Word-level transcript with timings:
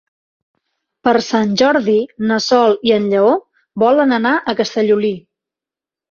Per 1.07 1.11
Sant 1.25 1.51
Jordi 1.61 1.97
na 2.31 2.37
Sol 2.45 2.73
i 2.89 2.93
en 2.95 3.05
Lleó 3.11 3.33
volen 3.83 4.15
anar 4.17 4.31
a 4.39 4.55
Castellolí. 4.61 5.13